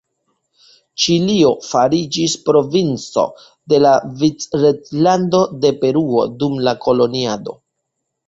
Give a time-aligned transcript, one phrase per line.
[1.01, 3.25] Ĉilio fariĝis provinco
[3.73, 3.91] de la
[4.23, 7.55] Vicreĝlando de Peruo dum la koloniado.